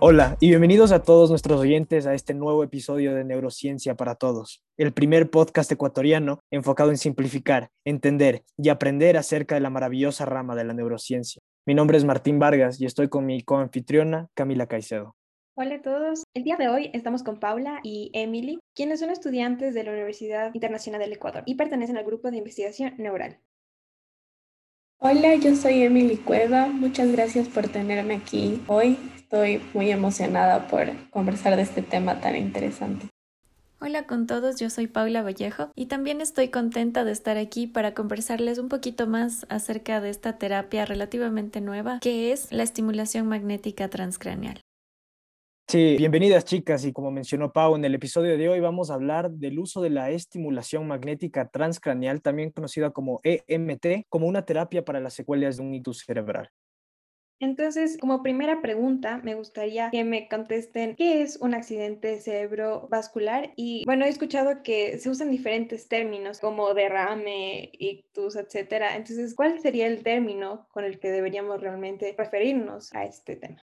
Hola 0.00 0.36
y 0.38 0.48
bienvenidos 0.50 0.92
a 0.92 1.02
todos 1.02 1.28
nuestros 1.28 1.58
oyentes 1.60 2.06
a 2.06 2.14
este 2.14 2.32
nuevo 2.32 2.62
episodio 2.62 3.16
de 3.16 3.24
Neurociencia 3.24 3.96
para 3.96 4.14
Todos, 4.14 4.62
el 4.76 4.92
primer 4.92 5.28
podcast 5.28 5.72
ecuatoriano 5.72 6.38
enfocado 6.52 6.90
en 6.90 6.98
simplificar, 6.98 7.70
entender 7.84 8.44
y 8.56 8.68
aprender 8.68 9.16
acerca 9.16 9.56
de 9.56 9.60
la 9.60 9.70
maravillosa 9.70 10.24
rama 10.24 10.54
de 10.54 10.62
la 10.62 10.72
neurociencia. 10.72 11.42
Mi 11.66 11.74
nombre 11.74 11.98
es 11.98 12.04
Martín 12.04 12.38
Vargas 12.38 12.80
y 12.80 12.86
estoy 12.86 13.08
con 13.08 13.26
mi 13.26 13.42
coanfitriona 13.42 14.28
Camila 14.34 14.68
Caicedo. 14.68 15.16
Hola 15.56 15.74
a 15.74 15.82
todos. 15.82 16.22
El 16.32 16.44
día 16.44 16.54
de 16.56 16.68
hoy 16.68 16.90
estamos 16.94 17.24
con 17.24 17.40
Paula 17.40 17.80
y 17.82 18.12
Emily, 18.14 18.60
quienes 18.76 19.00
son 19.00 19.10
estudiantes 19.10 19.74
de 19.74 19.82
la 19.82 19.90
Universidad 19.90 20.54
Internacional 20.54 21.00
del 21.00 21.14
Ecuador 21.14 21.42
y 21.44 21.56
pertenecen 21.56 21.96
al 21.96 22.04
grupo 22.04 22.30
de 22.30 22.36
investigación 22.36 22.94
neural. 22.98 23.40
Hola, 25.00 25.36
yo 25.36 25.54
soy 25.54 25.82
Emily 25.84 26.16
Cueva. 26.16 26.66
Muchas 26.66 27.12
gracias 27.12 27.46
por 27.46 27.68
tenerme 27.68 28.16
aquí 28.16 28.60
hoy. 28.66 28.98
Estoy 29.14 29.62
muy 29.72 29.92
emocionada 29.92 30.66
por 30.66 30.88
conversar 31.10 31.54
de 31.54 31.62
este 31.62 31.82
tema 31.82 32.20
tan 32.20 32.34
interesante. 32.34 33.06
Hola 33.80 34.08
con 34.08 34.26
todos, 34.26 34.58
yo 34.58 34.70
soy 34.70 34.88
Paula 34.88 35.22
Vallejo 35.22 35.70
y 35.76 35.86
también 35.86 36.20
estoy 36.20 36.48
contenta 36.48 37.04
de 37.04 37.12
estar 37.12 37.36
aquí 37.36 37.68
para 37.68 37.94
conversarles 37.94 38.58
un 38.58 38.68
poquito 38.68 39.06
más 39.06 39.46
acerca 39.50 40.00
de 40.00 40.10
esta 40.10 40.36
terapia 40.36 40.84
relativamente 40.84 41.60
nueva 41.60 42.00
que 42.00 42.32
es 42.32 42.50
la 42.50 42.64
estimulación 42.64 43.28
magnética 43.28 43.88
transcraneal. 43.88 44.62
Sí, 45.70 45.96
bienvenidas 45.98 46.46
chicas 46.46 46.86
y 46.86 46.94
como 46.94 47.10
mencionó 47.10 47.52
Pau, 47.52 47.76
en 47.76 47.84
el 47.84 47.94
episodio 47.94 48.38
de 48.38 48.48
hoy 48.48 48.58
vamos 48.58 48.90
a 48.90 48.94
hablar 48.94 49.30
del 49.30 49.58
uso 49.58 49.82
de 49.82 49.90
la 49.90 50.08
estimulación 50.08 50.86
magnética 50.86 51.50
transcraneal, 51.50 52.22
también 52.22 52.50
conocida 52.52 52.90
como 52.90 53.20
EMT, 53.22 54.06
como 54.08 54.26
una 54.26 54.46
terapia 54.46 54.82
para 54.82 54.98
las 54.98 55.12
secuelas 55.12 55.58
de 55.58 55.64
un 55.64 55.74
ictus 55.74 56.04
cerebral. 56.06 56.48
Entonces, 57.38 57.98
como 57.98 58.22
primera 58.22 58.62
pregunta, 58.62 59.20
me 59.22 59.34
gustaría 59.34 59.90
que 59.90 60.04
me 60.04 60.26
contesten 60.26 60.96
qué 60.96 61.20
es 61.20 61.36
un 61.36 61.52
accidente 61.52 62.18
cerebrovascular. 62.18 63.52
Y 63.54 63.84
bueno, 63.84 64.06
he 64.06 64.08
escuchado 64.08 64.62
que 64.62 64.98
se 64.98 65.10
usan 65.10 65.30
diferentes 65.30 65.86
términos 65.86 66.40
como 66.40 66.72
derrame, 66.72 67.70
ictus, 67.74 68.36
etcétera. 68.36 68.96
Entonces, 68.96 69.34
¿cuál 69.34 69.60
sería 69.60 69.86
el 69.86 70.02
término 70.02 70.66
con 70.72 70.84
el 70.84 70.98
que 70.98 71.10
deberíamos 71.10 71.60
realmente 71.60 72.14
referirnos 72.16 72.90
a 72.94 73.04
este 73.04 73.36
tema? 73.36 73.67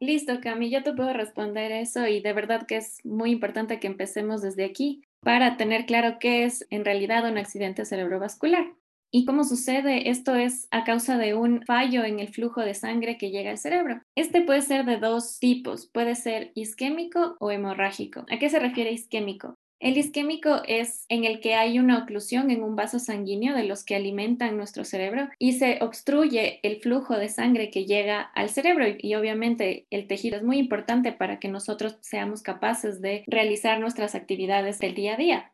Listo, 0.00 0.40
Cami, 0.40 0.70
yo 0.70 0.82
te 0.84 0.92
puedo 0.92 1.12
responder 1.12 1.72
eso 1.72 2.06
y 2.06 2.20
de 2.20 2.32
verdad 2.32 2.66
que 2.66 2.76
es 2.76 3.04
muy 3.04 3.32
importante 3.32 3.80
que 3.80 3.88
empecemos 3.88 4.42
desde 4.42 4.64
aquí 4.64 5.02
para 5.22 5.56
tener 5.56 5.86
claro 5.86 6.18
qué 6.20 6.44
es 6.44 6.66
en 6.70 6.84
realidad 6.84 7.28
un 7.28 7.36
accidente 7.36 7.84
cerebrovascular. 7.84 8.74
¿Y 9.10 9.24
cómo 9.24 9.42
sucede? 9.42 10.10
Esto 10.10 10.34
es 10.34 10.68
a 10.70 10.84
causa 10.84 11.16
de 11.16 11.34
un 11.34 11.62
fallo 11.64 12.04
en 12.04 12.20
el 12.20 12.28
flujo 12.28 12.60
de 12.60 12.74
sangre 12.74 13.16
que 13.16 13.30
llega 13.30 13.50
al 13.50 13.58
cerebro. 13.58 14.02
Este 14.14 14.42
puede 14.42 14.60
ser 14.60 14.84
de 14.84 14.98
dos 14.98 15.38
tipos, 15.40 15.86
puede 15.86 16.14
ser 16.14 16.52
isquémico 16.54 17.36
o 17.40 17.50
hemorrágico. 17.50 18.26
¿A 18.30 18.38
qué 18.38 18.50
se 18.50 18.58
refiere 18.58 18.92
isquémico? 18.92 19.54
El 19.80 19.96
isquémico 19.96 20.62
es 20.66 21.04
en 21.08 21.24
el 21.24 21.40
que 21.40 21.54
hay 21.54 21.78
una 21.78 21.98
oclusión 21.98 22.50
en 22.50 22.64
un 22.64 22.74
vaso 22.74 22.98
sanguíneo 22.98 23.54
de 23.54 23.62
los 23.62 23.84
que 23.84 23.94
alimentan 23.94 24.56
nuestro 24.56 24.84
cerebro 24.84 25.28
y 25.38 25.52
se 25.52 25.78
obstruye 25.80 26.58
el 26.64 26.80
flujo 26.80 27.16
de 27.16 27.28
sangre 27.28 27.70
que 27.70 27.84
llega 27.84 28.20
al 28.20 28.48
cerebro 28.48 28.86
y, 28.98 29.14
obviamente 29.14 29.86
el 29.90 30.08
tejido 30.08 30.36
es 30.36 30.42
muy 30.42 30.58
importante 30.58 31.12
para 31.12 31.38
que 31.38 31.46
nosotros 31.46 31.96
seamos 32.00 32.42
capaces 32.42 33.00
de 33.00 33.22
realizar 33.28 33.78
nuestras 33.78 34.16
actividades 34.16 34.80
del 34.80 34.94
día 34.94 35.14
a 35.14 35.16
día. 35.16 35.52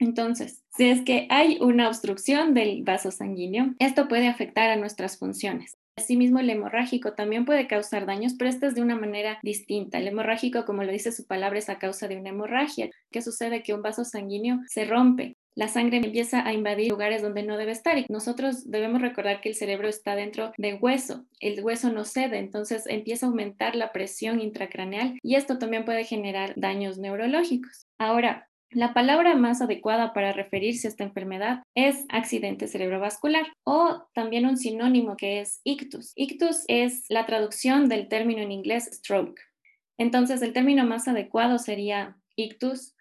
Entonces, 0.00 0.64
si 0.76 0.88
es 0.88 1.02
que 1.02 1.28
hay 1.30 1.58
una 1.60 1.86
obstrucción 1.86 2.54
del 2.54 2.82
vaso 2.82 3.12
sanguíneo, 3.12 3.74
esto 3.78 4.08
puede 4.08 4.26
afectar 4.26 4.70
a 4.70 4.76
nuestras 4.76 5.16
funciones. 5.16 5.78
Asimismo, 6.02 6.40
el 6.40 6.50
hemorrágico 6.50 7.12
también 7.12 7.44
puede 7.44 7.68
causar 7.68 8.06
daños, 8.06 8.34
pero 8.36 8.50
este 8.50 8.66
es 8.66 8.74
de 8.74 8.82
una 8.82 8.96
manera 8.96 9.38
distinta. 9.42 9.98
El 9.98 10.08
hemorrágico, 10.08 10.64
como 10.64 10.82
lo 10.82 10.90
dice 10.90 11.12
su 11.12 11.26
palabra, 11.26 11.60
es 11.60 11.68
a 11.68 11.78
causa 11.78 12.08
de 12.08 12.16
una 12.16 12.30
hemorragia. 12.30 12.90
¿Qué 13.12 13.22
sucede? 13.22 13.62
Que 13.62 13.72
un 13.72 13.82
vaso 13.82 14.04
sanguíneo 14.04 14.58
se 14.66 14.84
rompe. 14.84 15.36
La 15.54 15.68
sangre 15.68 15.98
empieza 15.98 16.44
a 16.46 16.54
invadir 16.54 16.90
lugares 16.90 17.22
donde 17.22 17.42
no 17.42 17.56
debe 17.56 17.72
estar 17.72 17.98
y 17.98 18.06
nosotros 18.08 18.68
debemos 18.70 19.02
recordar 19.02 19.40
que 19.40 19.50
el 19.50 19.54
cerebro 19.54 19.86
está 19.86 20.16
dentro 20.16 20.52
del 20.56 20.78
hueso. 20.80 21.26
El 21.40 21.62
hueso 21.62 21.92
no 21.92 22.04
cede, 22.04 22.38
entonces 22.38 22.84
empieza 22.86 23.26
a 23.26 23.28
aumentar 23.28 23.76
la 23.76 23.92
presión 23.92 24.40
intracraneal 24.40 25.18
y 25.22 25.36
esto 25.36 25.58
también 25.58 25.84
puede 25.84 26.04
generar 26.04 26.54
daños 26.56 26.98
neurológicos. 26.98 27.86
Ahora, 27.98 28.48
la 28.74 28.94
palabra 28.94 29.34
más 29.34 29.60
adecuada 29.60 30.12
para 30.12 30.32
referirse 30.32 30.86
a 30.86 30.90
esta 30.90 31.04
enfermedad 31.04 31.62
es 31.74 32.04
accidente 32.08 32.68
cerebrovascular 32.68 33.46
o 33.64 34.08
también 34.14 34.46
un 34.46 34.56
sinónimo 34.56 35.16
que 35.16 35.40
es 35.40 35.60
ictus. 35.64 36.12
Ictus 36.16 36.64
es 36.68 37.04
la 37.08 37.26
traducción 37.26 37.88
del 37.88 38.08
término 38.08 38.40
en 38.42 38.52
inglés 38.52 38.88
stroke. 38.92 39.40
Entonces, 39.98 40.42
el 40.42 40.52
término 40.52 40.84
más 40.84 41.06
adecuado 41.06 41.58
sería 41.58 42.16
ictus 42.36 42.96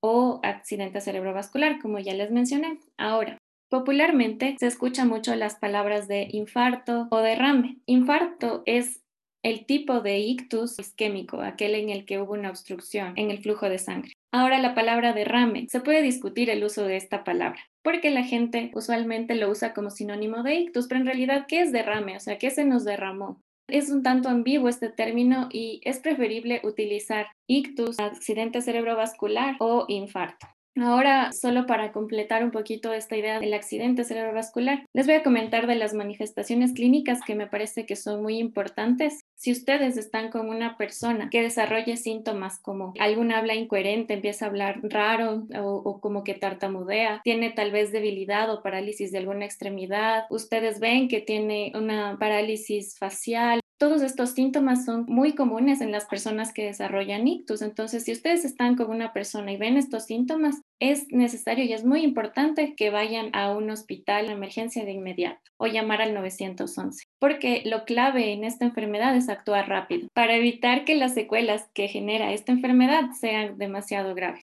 o 0.00 0.40
accidente 0.42 1.00
cerebrovascular, 1.00 1.80
como 1.80 1.98
ya 1.98 2.14
les 2.14 2.30
mencioné. 2.30 2.78
Ahora, 2.96 3.38
popularmente 3.70 4.56
se 4.58 4.66
escucha 4.66 5.04
mucho 5.04 5.34
las 5.34 5.56
palabras 5.56 6.08
de 6.08 6.28
infarto 6.30 7.08
o 7.10 7.18
derrame. 7.18 7.78
Infarto 7.86 8.62
es 8.66 9.03
el 9.44 9.66
tipo 9.66 10.00
de 10.00 10.18
ictus 10.18 10.78
isquémico, 10.78 11.42
aquel 11.42 11.74
en 11.74 11.90
el 11.90 12.06
que 12.06 12.18
hubo 12.18 12.32
una 12.32 12.48
obstrucción 12.48 13.12
en 13.16 13.30
el 13.30 13.38
flujo 13.38 13.68
de 13.68 13.78
sangre. 13.78 14.12
Ahora 14.32 14.58
la 14.58 14.74
palabra 14.74 15.12
derrame, 15.12 15.68
se 15.68 15.80
puede 15.80 16.02
discutir 16.02 16.48
el 16.48 16.64
uso 16.64 16.84
de 16.84 16.96
esta 16.96 17.22
palabra, 17.22 17.60
porque 17.82 18.10
la 18.10 18.24
gente 18.24 18.70
usualmente 18.74 19.34
lo 19.34 19.50
usa 19.50 19.74
como 19.74 19.90
sinónimo 19.90 20.42
de 20.42 20.54
ictus, 20.54 20.88
pero 20.88 21.00
en 21.00 21.06
realidad, 21.06 21.44
¿qué 21.46 21.60
es 21.60 21.72
derrame? 21.72 22.16
O 22.16 22.20
sea, 22.20 22.38
¿qué 22.38 22.50
se 22.50 22.64
nos 22.64 22.84
derramó? 22.84 23.38
Es 23.68 23.90
un 23.90 24.02
tanto 24.02 24.30
ambiguo 24.30 24.68
este 24.68 24.88
término 24.88 25.48
y 25.52 25.80
es 25.84 25.98
preferible 25.98 26.60
utilizar 26.64 27.26
ictus, 27.46 28.00
accidente 28.00 28.62
cerebrovascular 28.62 29.56
o 29.60 29.84
infarto. 29.88 30.46
Ahora, 30.76 31.30
solo 31.32 31.66
para 31.66 31.92
completar 31.92 32.42
un 32.42 32.50
poquito 32.50 32.92
esta 32.92 33.16
idea 33.16 33.38
del 33.38 33.54
accidente 33.54 34.02
cerebrovascular, 34.02 34.86
les 34.92 35.06
voy 35.06 35.14
a 35.14 35.22
comentar 35.22 35.68
de 35.68 35.76
las 35.76 35.94
manifestaciones 35.94 36.72
clínicas 36.72 37.20
que 37.24 37.36
me 37.36 37.46
parece 37.46 37.86
que 37.86 37.94
son 37.94 38.22
muy 38.22 38.38
importantes. 38.38 39.20
Si 39.36 39.52
ustedes 39.52 39.96
están 39.96 40.30
con 40.30 40.48
una 40.48 40.76
persona 40.76 41.28
que 41.30 41.42
desarrolle 41.42 41.96
síntomas 41.96 42.58
como 42.60 42.92
algún 42.98 43.30
habla 43.30 43.54
incoherente, 43.54 44.14
empieza 44.14 44.46
a 44.46 44.48
hablar 44.48 44.80
raro 44.82 45.46
o, 45.56 45.76
o, 45.76 46.00
como 46.00 46.24
que 46.24 46.34
tartamudea, 46.34 47.20
tiene 47.22 47.50
tal 47.50 47.70
vez 47.70 47.92
debilidad 47.92 48.52
o 48.52 48.62
parálisis 48.62 49.12
de 49.12 49.18
alguna 49.18 49.44
extremidad, 49.44 50.24
ustedes 50.30 50.80
ven 50.80 51.06
que 51.06 51.20
tiene 51.20 51.70
una 51.76 52.16
parálisis 52.18 52.98
facial, 52.98 53.60
todos 53.78 54.02
estos 54.02 54.30
síntomas 54.30 54.84
son 54.84 55.04
muy 55.08 55.34
comunes 55.34 55.80
en 55.80 55.92
las 55.92 56.06
personas 56.06 56.52
que 56.52 56.64
desarrollan 56.64 57.26
ictus. 57.26 57.62
Entonces, 57.62 58.04
si 58.04 58.12
ustedes 58.12 58.44
están 58.44 58.76
con 58.76 58.90
una 58.90 59.12
persona 59.12 59.52
y 59.52 59.56
ven 59.56 59.76
estos 59.76 60.04
síntomas, 60.04 60.60
es 60.80 61.06
necesario 61.10 61.64
y 61.64 61.72
es 61.72 61.84
muy 61.84 62.02
importante 62.02 62.74
que 62.76 62.90
vayan 62.90 63.30
a 63.32 63.52
un 63.52 63.70
hospital 63.70 64.26
de 64.26 64.32
emergencia 64.32 64.84
de 64.84 64.92
inmediato 64.92 65.40
o 65.56 65.66
llamar 65.66 66.02
al 66.02 66.14
911, 66.14 67.04
porque 67.18 67.62
lo 67.64 67.84
clave 67.84 68.32
en 68.32 68.44
esta 68.44 68.64
enfermedad 68.64 69.16
es 69.16 69.28
actuar 69.28 69.68
rápido 69.68 70.08
para 70.14 70.36
evitar 70.36 70.84
que 70.84 70.94
las 70.96 71.14
secuelas 71.14 71.68
que 71.74 71.88
genera 71.88 72.32
esta 72.32 72.52
enfermedad 72.52 73.10
sean 73.18 73.58
demasiado 73.58 74.14
graves. 74.14 74.42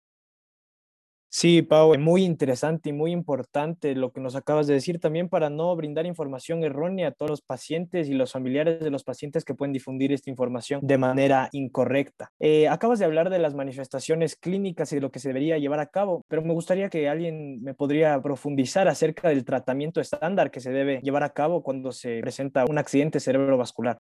Sí, 1.34 1.62
Pau, 1.62 1.98
muy 1.98 2.24
interesante 2.24 2.90
y 2.90 2.92
muy 2.92 3.10
importante 3.10 3.94
lo 3.94 4.12
que 4.12 4.20
nos 4.20 4.36
acabas 4.36 4.66
de 4.66 4.74
decir 4.74 5.00
también 5.00 5.30
para 5.30 5.48
no 5.48 5.74
brindar 5.74 6.04
información 6.04 6.62
errónea 6.62 7.08
a 7.08 7.10
todos 7.12 7.30
los 7.30 7.40
pacientes 7.40 8.10
y 8.10 8.12
los 8.12 8.32
familiares 8.32 8.80
de 8.80 8.90
los 8.90 9.02
pacientes 9.02 9.42
que 9.42 9.54
pueden 9.54 9.72
difundir 9.72 10.12
esta 10.12 10.28
información 10.28 10.80
de 10.82 10.98
manera 10.98 11.48
incorrecta. 11.52 12.28
Eh, 12.38 12.68
acabas 12.68 12.98
de 12.98 13.06
hablar 13.06 13.30
de 13.30 13.38
las 13.38 13.54
manifestaciones 13.54 14.36
clínicas 14.36 14.92
y 14.92 14.96
de 14.96 15.00
lo 15.00 15.10
que 15.10 15.20
se 15.20 15.28
debería 15.28 15.56
llevar 15.56 15.80
a 15.80 15.86
cabo, 15.86 16.20
pero 16.28 16.42
me 16.42 16.52
gustaría 16.52 16.90
que 16.90 17.08
alguien 17.08 17.62
me 17.62 17.72
podría 17.72 18.20
profundizar 18.20 18.86
acerca 18.86 19.30
del 19.30 19.46
tratamiento 19.46 20.02
estándar 20.02 20.50
que 20.50 20.60
se 20.60 20.70
debe 20.70 21.00
llevar 21.02 21.22
a 21.22 21.30
cabo 21.30 21.62
cuando 21.62 21.92
se 21.92 22.20
presenta 22.20 22.66
un 22.66 22.76
accidente 22.76 23.20
cerebrovascular. 23.20 23.96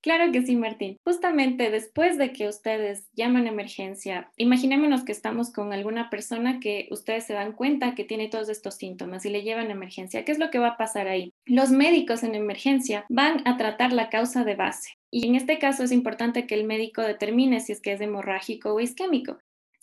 Claro 0.00 0.30
que 0.30 0.42
sí, 0.42 0.54
Martín. 0.54 0.96
Justamente 1.04 1.70
después 1.70 2.18
de 2.18 2.32
que 2.32 2.46
ustedes 2.46 3.08
llaman 3.14 3.48
emergencia, 3.48 4.30
imaginémonos 4.36 5.04
que 5.04 5.10
estamos 5.10 5.52
con 5.52 5.72
alguna 5.72 6.08
persona 6.08 6.60
que 6.60 6.86
ustedes 6.92 7.24
se 7.24 7.34
dan 7.34 7.52
cuenta 7.52 7.96
que 7.96 8.04
tiene 8.04 8.28
todos 8.28 8.48
estos 8.48 8.76
síntomas 8.76 9.26
y 9.26 9.30
le 9.30 9.42
llevan 9.42 9.68
a 9.68 9.72
emergencia. 9.72 10.24
¿Qué 10.24 10.30
es 10.30 10.38
lo 10.38 10.50
que 10.50 10.60
va 10.60 10.68
a 10.68 10.76
pasar 10.76 11.08
ahí? 11.08 11.32
Los 11.46 11.70
médicos 11.70 12.22
en 12.22 12.36
emergencia 12.36 13.06
van 13.08 13.42
a 13.46 13.56
tratar 13.56 13.92
la 13.92 14.08
causa 14.08 14.44
de 14.44 14.54
base. 14.54 14.92
Y 15.10 15.26
en 15.26 15.34
este 15.34 15.58
caso 15.58 15.82
es 15.82 15.90
importante 15.90 16.46
que 16.46 16.54
el 16.54 16.64
médico 16.64 17.02
determine 17.02 17.60
si 17.60 17.72
es 17.72 17.80
que 17.80 17.92
es 17.92 18.00
hemorrágico 18.00 18.74
o 18.74 18.80
isquémico. 18.80 19.38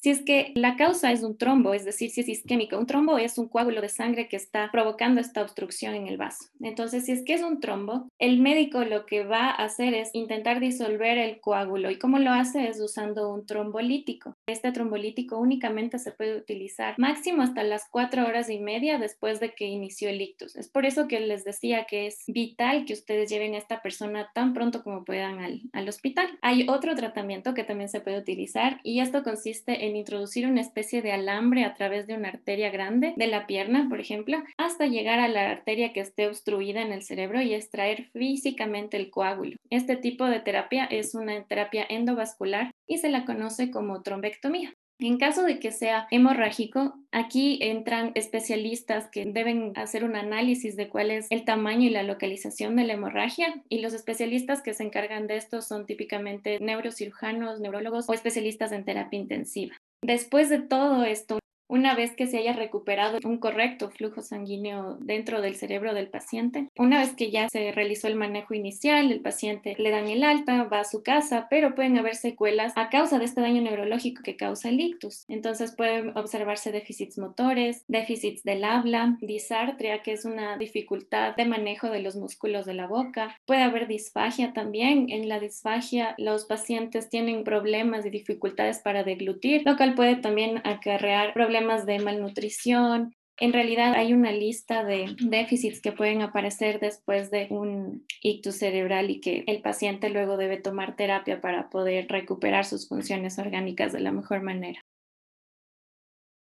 Si 0.06 0.12
es 0.12 0.22
que 0.22 0.52
la 0.54 0.76
causa 0.76 1.12
es 1.12 1.24
un 1.24 1.36
trombo, 1.36 1.74
es 1.74 1.84
decir, 1.84 2.12
si 2.12 2.22
es 2.22 2.30
isquémico, 2.30 2.78
un 2.78 2.86
trombo 2.86 3.18
es 3.18 3.40
un 3.40 3.48
coágulo 3.48 3.82
de 3.82 3.90
sangre 3.90 4.28
que 4.30 4.36
está 4.36 4.70
provocando 4.72 5.20
esta 5.20 5.42
obstrucción 5.42 5.96
en 5.96 6.06
el 6.06 6.18
vaso. 6.18 6.46
Entonces, 6.62 7.06
si 7.06 7.12
es 7.12 7.24
que 7.24 7.34
es 7.34 7.42
un 7.42 7.60
trombo, 7.60 8.08
el 8.20 8.40
médico 8.40 8.84
lo 8.84 9.08
que 9.08 9.24
va 9.24 9.50
a 9.50 9.64
hacer 9.66 9.96
es 9.96 10.12
intentar 10.14 10.60
disolver 10.60 11.18
el 11.18 11.40
coágulo 11.40 11.90
y 11.90 11.98
cómo 11.98 12.20
lo 12.20 12.30
hace 12.30 12.68
es 12.68 12.80
usando 12.80 13.34
un 13.34 13.48
trombolítico. 13.48 14.36
Este 14.46 14.72
trombolítico 14.72 15.40
únicamente 15.40 15.98
se 15.98 16.12
puede 16.12 16.38
utilizar 16.38 16.94
máximo 17.00 17.42
hasta 17.42 17.64
las 17.64 17.90
cuatro 17.90 18.28
horas 18.28 18.52
y 18.52 18.60
media 18.60 19.00
después 19.00 19.40
de 19.40 19.56
que 19.56 19.66
inició 19.66 20.10
el 20.10 20.22
ictus. 20.22 20.56
Es 20.56 20.70
por 20.70 20.86
eso 20.86 21.08
que 21.08 21.20
les 21.20 21.44
decía 21.44 21.86
que 21.86 22.06
es 22.06 22.26
vital 22.28 22.86
que 22.86 22.94
ustedes 22.94 23.28
lleven 23.28 23.56
a 23.56 23.58
esta 23.58 23.82
persona 23.82 24.30
tan 24.36 24.54
pronto 24.54 24.84
como 24.84 25.04
puedan 25.04 25.40
al, 25.40 25.62
al 25.74 25.90
hospital. 25.90 26.28
Hay 26.44 26.68
otro 26.70 26.94
tratamiento 26.94 27.56
que 27.56 27.64
también 27.64 27.90
se 27.90 28.02
puede 28.02 28.20
utilizar 28.20 28.80
y 28.84 29.00
esto 29.00 29.24
consiste 29.24 29.88
en 29.88 29.95
introducir 29.98 30.48
una 30.48 30.62
especie 30.62 31.02
de 31.02 31.12
alambre 31.12 31.64
a 31.64 31.74
través 31.74 32.08
de 32.08 32.14
una 32.14 32.30
arteria 32.30 32.70
grande 32.70 33.14
de 33.16 33.28
la 33.28 33.48
pierna, 33.48 33.88
por 33.90 34.00
ejemplo, 34.00 34.38
hasta 34.58 34.88
llegar 34.88 35.20
a 35.20 35.28
la 35.28 35.50
arteria 35.50 35.94
que 35.94 36.02
esté 36.02 36.28
obstruida 36.28 36.82
en 36.82 36.92
el 36.92 37.04
cerebro 37.04 37.42
y 37.42 37.54
extraer 37.54 38.10
físicamente 38.14 38.98
el 38.98 39.10
coágulo. 39.10 39.56
Este 39.70 39.96
tipo 39.96 40.26
de 40.26 40.40
terapia 40.40 40.86
es 40.86 41.16
una 41.16 41.44
terapia 41.44 41.86
endovascular 41.88 42.72
y 42.88 42.98
se 42.98 43.10
la 43.10 43.26
conoce 43.26 43.72
como 43.72 44.02
trombectomía. 44.02 44.74
En 45.00 45.18
caso 45.18 45.44
de 45.44 45.60
que 45.60 45.72
sea 45.72 46.08
hemorrágico, 46.10 46.94
aquí 47.12 47.60
entran 47.62 48.14
especialistas 48.16 49.10
que 49.12 49.26
deben 49.26 49.74
hacer 49.76 50.06
un 50.06 50.16
análisis 50.16 50.78
de 50.78 50.88
cuál 50.88 51.12
es 51.12 51.28
el 51.32 51.44
tamaño 51.44 51.88
y 51.88 51.90
la 51.90 52.04
localización 52.04 52.78
de 52.78 52.86
la 52.86 52.94
hemorragia 52.94 53.62
y 53.68 53.80
los 53.80 53.94
especialistas 53.94 54.62
que 54.62 54.74
se 54.74 54.84
encargan 54.84 55.28
de 55.28 55.36
esto 55.36 55.62
son 55.62 55.86
típicamente 55.86 56.60
neurocirujanos, 56.62 57.60
neurólogos 57.60 58.08
o 58.08 58.14
especialistas 58.14 58.72
en 58.72 58.86
terapia 58.86 59.20
intensiva. 59.20 59.76
Después 60.06 60.50
de 60.50 60.60
todo 60.60 61.04
esto, 61.04 61.40
una 61.68 61.96
vez 61.96 62.16
que 62.16 62.28
se 62.28 62.38
haya 62.38 62.54
recuperado 62.54 63.20
un 63.26 63.38
correcto 63.38 63.90
flujo 63.90 64.22
sanguíneo 64.22 64.98
dentro 65.00 65.42
del 65.42 65.56
cerebro 65.56 65.94
del 65.94 66.10
paciente, 66.10 66.70
una 66.78 67.00
vez 67.00 67.16
que 67.16 67.32
ya 67.32 67.50
se 67.50 67.72
realizó 67.72 68.08
el 68.08 68.16
manejo 68.16 68.54
inicial, 68.54 69.12
el 69.12 69.22
paciente 69.22 69.76
le 69.78 69.92
dan 69.92 70.08
el 70.08 70.24
alta, 70.24 70.64
va 70.66 70.82
a 70.82 70.86
su 70.86 71.04
casa, 71.04 71.48
pero 71.50 71.76
pueden 71.76 71.98
haber 71.98 72.16
secuelas 72.16 72.74
a 72.76 72.90
causa 72.90 73.20
de 73.20 73.26
este 73.26 73.42
daño 73.42 73.62
neurológico 73.62 74.22
que 74.24 74.36
causa 74.36 74.70
el 74.70 74.80
ictus. 74.80 75.26
Entonces 75.28 75.76
pueden 75.76 76.16
observarse 76.18 76.72
déficits 76.72 77.18
motores, 77.18 77.84
déficits 77.88 78.44
del 78.44 78.64
habla, 78.64 79.18
disartria, 79.22 80.04
que 80.04 80.14
es 80.14 80.26
una 80.26 80.58
dificultad 80.58 81.36
de 81.36 81.46
manejo 81.46 81.90
de 81.90 82.02
los 82.02 82.16
músculos 82.16 82.66
de 82.66 82.74
la 82.74 82.88
boca. 82.88 83.38
Puede 83.46 83.64
haber 83.64 83.88
disfagia 83.88 84.54
también. 84.54 85.08
En 85.10 85.30
la 85.30 85.40
disfagia 85.40 86.16
los 86.18 86.46
pacientes 86.46 87.10
tienen 87.10 87.44
problemas 87.44 88.06
y 88.06 88.10
dificultades 88.10 88.80
para 88.80 89.04
deglutir, 89.04 89.64
lo 89.66 89.78
cual 89.78 89.96
puede 89.96 90.16
también 90.18 90.62
acarrear 90.64 91.34
problemas 91.34 91.55
problemas 91.56 91.86
de 91.86 92.00
malnutrición. 92.00 93.14
En 93.38 93.54
realidad 93.54 93.94
hay 93.94 94.14
una 94.14 94.32
lista 94.32 94.84
de 94.84 95.16
déficits 95.20 95.82
que 95.82 95.94
pueden 95.94 96.22
aparecer 96.22 96.82
después 96.82 97.32
de 97.32 97.48
un 97.50 98.06
ictus 98.22 98.58
cerebral 98.58 99.10
y 99.10 99.22
que 99.22 99.46
el 99.48 99.62
paciente 99.62 100.10
luego 100.10 100.36
debe 100.36 100.58
tomar 100.58 100.98
terapia 100.98 101.40
para 101.40 101.70
poder 101.70 102.08
recuperar 102.10 102.66
sus 102.66 102.90
funciones 102.90 103.40
orgánicas 103.40 103.94
de 103.94 104.02
la 104.02 104.12
mejor 104.12 104.42
manera. 104.42 104.82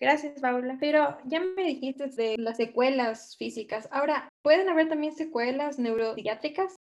Gracias, 0.01 0.41
Paula. 0.41 0.77
Pero 0.81 1.17
ya 1.27 1.41
me 1.41 1.65
dijiste 1.65 2.09
de 2.09 2.37
las 2.37 2.57
secuelas 2.57 3.37
físicas. 3.39 3.89
Ahora, 3.93 4.29
¿pueden 4.43 4.69
haber 4.69 4.89
también 4.89 5.15
secuelas 5.15 5.79
neuropsiquiátricas? 5.79 6.75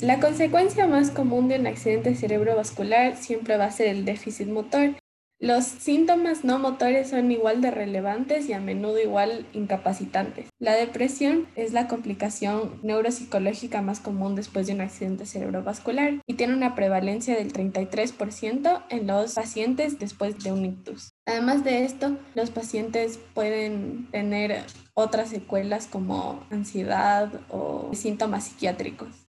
La 0.00 0.20
consecuencia 0.20 0.86
más 0.86 1.10
común 1.10 1.48
de 1.48 1.58
un 1.58 1.66
accidente 1.66 2.14
cerebrovascular 2.14 3.16
siempre 3.16 3.56
va 3.56 3.64
a 3.64 3.70
ser 3.72 3.88
el 3.88 4.04
déficit 4.04 4.46
motor, 4.46 4.94
los 5.40 5.64
síntomas 5.64 6.42
no 6.42 6.58
motores 6.58 7.10
son 7.10 7.30
igual 7.30 7.60
de 7.60 7.70
relevantes 7.70 8.48
y 8.48 8.54
a 8.54 8.60
menudo 8.60 9.00
igual 9.00 9.46
incapacitantes. 9.52 10.48
La 10.58 10.74
depresión 10.74 11.46
es 11.54 11.72
la 11.72 11.86
complicación 11.86 12.80
neuropsicológica 12.82 13.80
más 13.80 14.00
común 14.00 14.34
después 14.34 14.66
de 14.66 14.74
un 14.74 14.80
accidente 14.80 15.26
cerebrovascular 15.26 16.14
y 16.26 16.34
tiene 16.34 16.54
una 16.54 16.74
prevalencia 16.74 17.36
del 17.36 17.52
33% 17.52 18.84
en 18.90 19.06
los 19.06 19.34
pacientes 19.34 20.00
después 20.00 20.38
de 20.40 20.50
un 20.50 20.64
ictus. 20.64 21.10
Además 21.24 21.62
de 21.62 21.84
esto, 21.84 22.18
los 22.34 22.50
pacientes 22.50 23.20
pueden 23.32 24.10
tener 24.10 24.64
otras 24.94 25.28
secuelas 25.28 25.86
como 25.86 26.44
ansiedad 26.50 27.30
o 27.48 27.90
síntomas 27.94 28.44
psiquiátricos. 28.44 29.27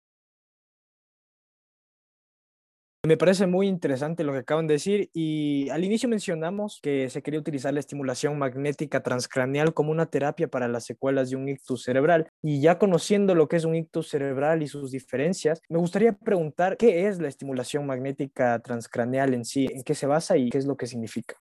Me 3.05 3.15
parece 3.15 3.47
muy 3.47 3.67
interesante 3.67 4.25
lo 4.25 4.33
que 4.33 4.39
acaban 4.39 4.67
de 4.67 4.73
decir 4.73 5.09
y 5.13 5.69
al 5.69 5.85
inicio 5.85 6.09
mencionamos 6.09 6.81
que 6.83 7.09
se 7.09 7.21
quería 7.21 7.39
utilizar 7.39 7.73
la 7.73 7.79
estimulación 7.79 8.37
magnética 8.37 9.01
transcraneal 9.01 9.73
como 9.73 9.91
una 9.91 10.07
terapia 10.07 10.49
para 10.49 10.67
las 10.67 10.85
secuelas 10.85 11.29
de 11.29 11.37
un 11.37 11.47
ictus 11.47 11.83
cerebral 11.83 12.27
y 12.43 12.59
ya 12.59 12.77
conociendo 12.77 13.35
lo 13.35 13.47
que 13.47 13.55
es 13.55 13.63
un 13.63 13.75
ictus 13.75 14.09
cerebral 14.09 14.63
y 14.63 14.67
sus 14.67 14.91
diferencias, 14.91 15.61
me 15.69 15.77
gustaría 15.79 16.11
preguntar 16.11 16.75
qué 16.75 17.07
es 17.07 17.21
la 17.21 17.29
estimulación 17.29 17.85
magnética 17.85 18.59
transcraneal 18.59 19.33
en 19.33 19.45
sí, 19.45 19.67
en 19.71 19.83
qué 19.83 19.95
se 19.95 20.05
basa 20.05 20.35
y 20.35 20.49
qué 20.49 20.57
es 20.57 20.65
lo 20.65 20.75
que 20.75 20.85
significa. 20.85 21.37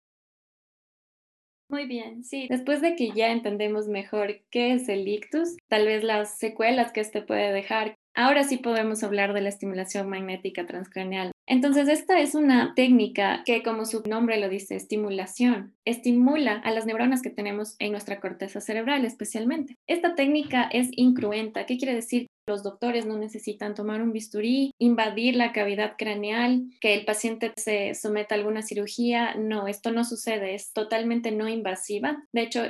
Muy 1.71 1.87
bien, 1.87 2.25
sí. 2.25 2.47
Después 2.49 2.81
de 2.81 2.97
que 2.97 3.11
ya 3.11 3.31
entendemos 3.31 3.89
mejor 3.89 4.41
qué 4.51 4.73
es 4.73 4.89
el 4.89 5.07
ictus, 5.07 5.57
tal 5.69 5.85
vez 5.87 6.03
las 6.03 6.39
secuelas 6.39 6.93
que 6.93 7.01
este 7.01 7.21
puede 7.21 7.53
dejar, 7.53 7.98
ahora 8.19 8.43
sí 8.43 8.57
podemos 8.57 9.05
hablar 9.05 9.33
de 9.33 9.41
la 9.41 9.49
estimulación 9.49 10.09
magnética 10.11 10.67
transcraneal. 10.67 11.31
Entonces, 11.47 11.89
esta 11.89 12.21
es 12.21 12.35
una 12.35 12.75
técnica 12.75 13.43
que, 13.47 13.63
como 13.63 13.87
su 13.87 14.03
nombre 14.07 14.39
lo 14.39 14.49
dice, 14.49 14.75
estimulación, 14.75 15.75
estimula 15.87 16.55
a 16.65 16.73
las 16.73 16.85
neuronas 16.85 17.23
que 17.23 17.31
tenemos 17.31 17.77
en 17.79 17.93
nuestra 17.93 18.21
corteza 18.21 18.61
cerebral 18.61 19.05
especialmente. 19.05 19.77
Esta 19.87 20.15
técnica 20.15 20.69
es 20.71 20.91
incruenta. 20.93 21.65
¿Qué 21.65 21.79
quiere 21.79 21.95
decir? 21.95 22.27
Los 22.47 22.63
doctores 22.63 23.07
no 23.07 23.17
necesitan 23.17 23.75
tomar 23.75 24.03
un 24.03 24.13
bisturí, 24.13 24.73
invadir 24.79 25.37
la 25.37 25.53
cavidad 25.53 25.95
craneal, 25.97 26.65
que 26.81 26.95
el 26.95 27.05
paciente 27.05 27.53
se 27.57 27.95
someta 27.95 28.35
a 28.35 28.39
alguna 28.39 28.63
cirugía. 28.63 29.37
No, 29.37 29.69
esto 29.69 29.93
no 29.93 30.05
sucede, 30.05 30.55
es 30.55 30.73
totalmente 30.73 31.31
no 31.31 31.49
invasiva. 31.49 32.25
De 32.33 32.43
hecho, 32.43 32.63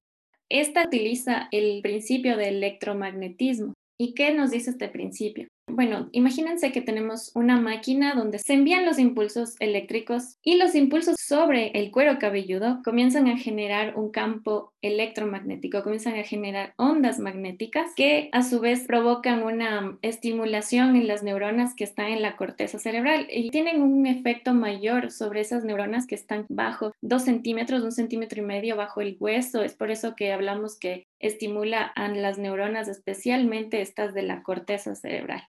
esta 0.50 0.84
utiliza 0.86 1.48
el 1.52 1.80
principio 1.82 2.36
del 2.36 2.56
electromagnetismo. 2.56 3.72
¿Y 4.00 4.14
qué 4.14 4.32
nos 4.32 4.50
dice 4.52 4.70
este 4.70 4.88
principio? 4.88 5.48
Bueno, 5.70 6.08
imagínense 6.12 6.72
que 6.72 6.80
tenemos 6.80 7.30
una 7.34 7.60
máquina 7.60 8.14
donde 8.14 8.38
se 8.38 8.54
envían 8.54 8.86
los 8.86 8.98
impulsos 8.98 9.54
eléctricos 9.60 10.38
y 10.42 10.56
los 10.56 10.74
impulsos 10.74 11.16
sobre 11.18 11.68
el 11.78 11.90
cuero 11.90 12.18
cabelludo 12.18 12.80
comienzan 12.82 13.28
a 13.28 13.36
generar 13.36 13.96
un 13.96 14.10
campo 14.10 14.72
electromagnético, 14.80 15.82
comienzan 15.82 16.18
a 16.18 16.22
generar 16.22 16.72
ondas 16.76 17.18
magnéticas 17.18 17.92
que 17.94 18.30
a 18.32 18.42
su 18.42 18.60
vez 18.60 18.86
provocan 18.86 19.42
una 19.42 19.98
estimulación 20.02 20.96
en 20.96 21.06
las 21.06 21.22
neuronas 21.22 21.74
que 21.74 21.84
están 21.84 22.06
en 22.06 22.22
la 22.22 22.36
corteza 22.36 22.78
cerebral 22.78 23.26
y 23.30 23.50
tienen 23.50 23.82
un 23.82 24.06
efecto 24.06 24.54
mayor 24.54 25.10
sobre 25.10 25.42
esas 25.42 25.64
neuronas 25.64 26.06
que 26.06 26.14
están 26.14 26.46
bajo 26.48 26.92
dos 27.02 27.24
centímetros, 27.24 27.82
un 27.82 27.92
centímetro 27.92 28.42
y 28.42 28.46
medio 28.46 28.76
bajo 28.76 29.00
el 29.00 29.16
hueso. 29.20 29.62
Es 29.62 29.74
por 29.74 29.90
eso 29.90 30.16
que 30.16 30.32
hablamos 30.32 30.78
que 30.78 31.06
estimula 31.20 31.82
a 31.82 32.08
las 32.08 32.38
neuronas, 32.38 32.88
especialmente 32.88 33.82
estas 33.82 34.14
de 34.14 34.22
la 34.22 34.42
corteza 34.42 34.94
cerebral. 34.94 35.48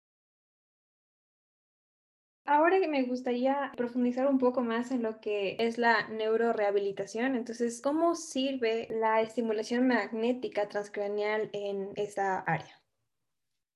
Ahora 2.50 2.78
me 2.88 3.04
gustaría 3.04 3.74
profundizar 3.76 4.26
un 4.26 4.38
poco 4.38 4.62
más 4.62 4.92
en 4.92 5.04
lo 5.04 5.20
que 5.20 5.58
es 5.60 5.78
la 5.78 6.08
neurorehabilitación. 6.08 7.36
Entonces, 7.36 7.82
¿cómo 7.82 8.16
sirve 8.16 8.88
la 8.90 9.20
estimulación 9.22 9.86
magnética 9.86 10.70
transcraneal 10.70 11.50
en 11.52 11.90
esta 11.98 12.40
área? 12.40 12.82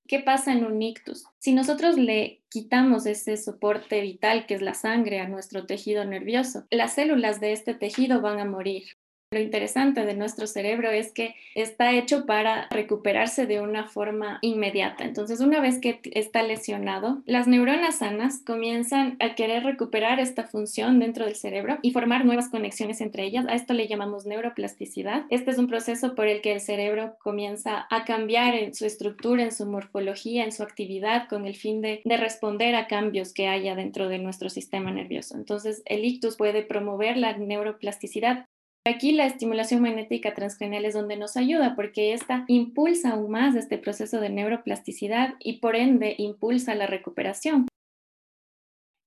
¿Qué 0.08 0.20
pasa 0.20 0.52
en 0.54 0.64
un 0.64 0.80
ictus? 0.80 1.26
Si 1.38 1.52
nosotros 1.52 1.98
le 1.98 2.44
quitamos 2.48 3.04
ese 3.04 3.36
soporte 3.36 4.00
vital 4.00 4.46
que 4.46 4.54
es 4.54 4.62
la 4.62 4.72
sangre 4.72 5.20
a 5.20 5.28
nuestro 5.28 5.66
tejido 5.66 6.06
nervioso, 6.06 6.64
las 6.70 6.94
células 6.94 7.40
de 7.40 7.52
este 7.52 7.74
tejido 7.74 8.22
van 8.22 8.40
a 8.40 8.46
morir. 8.46 8.84
Lo 9.32 9.40
interesante 9.40 10.04
de 10.04 10.14
nuestro 10.14 10.46
cerebro 10.46 10.90
es 10.90 11.10
que 11.10 11.34
está 11.54 11.94
hecho 11.94 12.26
para 12.26 12.68
recuperarse 12.70 13.46
de 13.46 13.62
una 13.62 13.86
forma 13.86 14.38
inmediata. 14.42 15.04
Entonces, 15.04 15.40
una 15.40 15.58
vez 15.58 15.78
que 15.78 16.00
está 16.12 16.42
lesionado, 16.42 17.22
las 17.24 17.48
neuronas 17.48 17.96
sanas 17.96 18.42
comienzan 18.44 19.16
a 19.20 19.34
querer 19.34 19.64
recuperar 19.64 20.20
esta 20.20 20.44
función 20.44 20.98
dentro 20.98 21.24
del 21.24 21.34
cerebro 21.34 21.78
y 21.80 21.92
formar 21.92 22.26
nuevas 22.26 22.50
conexiones 22.50 23.00
entre 23.00 23.24
ellas. 23.24 23.46
A 23.48 23.54
esto 23.54 23.72
le 23.72 23.88
llamamos 23.88 24.26
neuroplasticidad. 24.26 25.24
Este 25.30 25.50
es 25.50 25.56
un 25.56 25.66
proceso 25.66 26.14
por 26.14 26.26
el 26.26 26.42
que 26.42 26.52
el 26.52 26.60
cerebro 26.60 27.16
comienza 27.22 27.86
a 27.88 28.04
cambiar 28.04 28.54
en 28.54 28.74
su 28.74 28.84
estructura, 28.84 29.44
en 29.44 29.52
su 29.52 29.64
morfología, 29.64 30.44
en 30.44 30.52
su 30.52 30.62
actividad, 30.62 31.26
con 31.30 31.46
el 31.46 31.56
fin 31.56 31.80
de, 31.80 32.02
de 32.04 32.16
responder 32.18 32.74
a 32.74 32.86
cambios 32.86 33.32
que 33.32 33.48
haya 33.48 33.74
dentro 33.76 34.10
de 34.10 34.18
nuestro 34.18 34.50
sistema 34.50 34.90
nervioso. 34.90 35.36
Entonces, 35.36 35.82
el 35.86 36.04
ictus 36.04 36.36
puede 36.36 36.62
promover 36.62 37.16
la 37.16 37.34
neuroplasticidad 37.38 38.46
Aquí 38.84 39.12
la 39.12 39.26
estimulación 39.26 39.80
magnética 39.80 40.34
transcranial 40.34 40.84
es 40.84 40.94
donde 40.94 41.16
nos 41.16 41.36
ayuda 41.36 41.76
porque 41.76 42.14
esta 42.14 42.44
impulsa 42.48 43.10
aún 43.10 43.30
más 43.30 43.54
este 43.54 43.78
proceso 43.78 44.20
de 44.20 44.28
neuroplasticidad 44.28 45.34
y 45.38 45.60
por 45.60 45.76
ende 45.76 46.16
impulsa 46.18 46.74
la 46.74 46.88
recuperación. 46.88 47.68